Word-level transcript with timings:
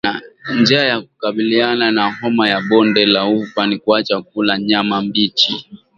Njia 0.59 0.81
ya 0.87 1.01
kukabiliana 1.01 1.91
na 1.91 2.11
homa 2.13 2.49
ya 2.49 2.61
bonde 2.69 3.05
la 3.05 3.27
ufa 3.27 3.67
ni 3.67 3.77
kuacha 3.77 4.21
kula 4.21 4.59
nyama 4.59 5.01
mbichi 5.01 5.67